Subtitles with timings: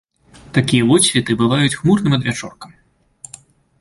[0.57, 2.71] Такія водсветы бываюць хмурным адвячоркам.